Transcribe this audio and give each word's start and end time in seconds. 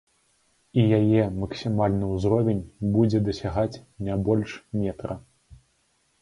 І 0.83 0.85
яе 0.99 1.25
максімальны 1.41 2.05
ўзровень 2.13 2.63
будзе 2.97 3.21
дасягаць 3.27 3.81
не 4.09 4.17
больш 4.31 4.57
метра. 4.81 5.13